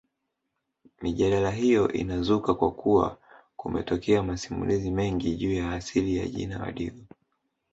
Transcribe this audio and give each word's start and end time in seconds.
Mijadala 1.01 1.51
hiyo 1.51 1.91
inazuka 1.93 2.53
kwa 2.53 2.71
kuwa 2.71 3.17
kumetokea 3.55 4.23
masimulizi 4.23 4.91
mengi 4.91 5.35
juu 5.35 5.53
ya 5.53 5.71
asili 5.73 6.17
ya 6.17 6.27
jina 6.27 6.59
Wadigo 6.61 7.03